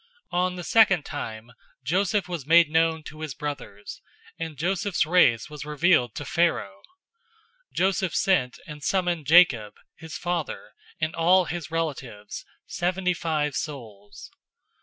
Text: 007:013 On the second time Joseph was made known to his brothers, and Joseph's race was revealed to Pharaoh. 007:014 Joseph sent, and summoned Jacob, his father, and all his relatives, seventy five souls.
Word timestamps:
007:013 0.33 0.39
On 0.39 0.55
the 0.55 0.63
second 0.63 1.05
time 1.05 1.51
Joseph 1.83 2.27
was 2.27 2.47
made 2.47 2.71
known 2.71 3.03
to 3.03 3.19
his 3.19 3.35
brothers, 3.35 4.01
and 4.39 4.57
Joseph's 4.57 5.05
race 5.05 5.47
was 5.47 5.63
revealed 5.63 6.15
to 6.15 6.25
Pharaoh. 6.25 6.81
007:014 7.75 7.75
Joseph 7.75 8.15
sent, 8.15 8.59
and 8.65 8.81
summoned 8.81 9.27
Jacob, 9.27 9.75
his 9.95 10.17
father, 10.17 10.71
and 10.99 11.13
all 11.13 11.45
his 11.45 11.69
relatives, 11.69 12.43
seventy 12.65 13.13
five 13.13 13.53
souls. 13.55 14.31